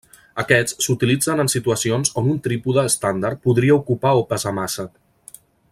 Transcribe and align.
Aquests 0.43 0.77
s’utilitzen 0.85 1.43
en 1.43 1.51
situacions 1.53 2.11
on 2.21 2.31
un 2.33 2.41
trípode 2.47 2.87
estàndard 2.93 3.45
podria 3.45 3.77
ocupar 3.83 4.15
o 4.23 4.25
pesar 4.33 4.55
massa. 4.63 4.89